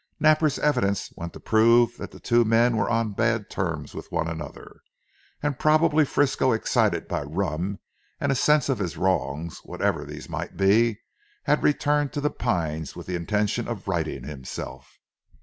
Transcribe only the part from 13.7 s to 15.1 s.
righting himself.